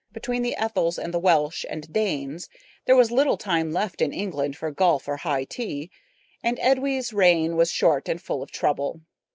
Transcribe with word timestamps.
Between 0.11 0.41
the 0.41 0.55
Ethels 0.55 0.97
and 0.97 1.13
the 1.13 1.19
Welsh 1.19 1.63
and 1.69 1.93
Danes, 1.93 2.49
there 2.85 2.95
was 2.95 3.11
little 3.11 3.37
time 3.37 3.71
left 3.71 4.01
in 4.01 4.11
England 4.11 4.55
for 4.57 4.71
golf 4.71 5.07
or 5.07 5.17
high 5.17 5.43
tea, 5.43 5.91
and 6.43 6.57
Edwy's 6.59 7.13
reign 7.13 7.55
was 7.55 7.71
short 7.71 8.09
and 8.09 8.19
full 8.19 8.41
of 8.41 8.49
trouble. 8.49 9.01